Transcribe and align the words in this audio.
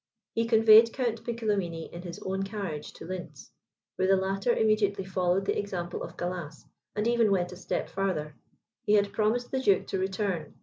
He 0.33 0.47
conveyed 0.47 0.93
Count 0.93 1.23
Piccolomini 1.23 1.93
in 1.93 2.01
his 2.01 2.17
own 2.25 2.41
carriage 2.41 2.91
to 2.93 3.05
Lintz, 3.05 3.51
where 3.97 4.07
the 4.07 4.15
latter 4.15 4.51
immediately 4.51 5.05
followed 5.05 5.45
the 5.45 5.59
example 5.59 6.01
of 6.01 6.17
Gallas, 6.17 6.65
and 6.95 7.07
even 7.07 7.29
went 7.29 7.51
a 7.51 7.55
step 7.55 7.87
farther. 7.87 8.33
He 8.83 8.93
had 8.93 9.13
promised 9.13 9.51
the 9.51 9.61
duke 9.61 9.85
to 9.89 9.99
return. 9.99 10.55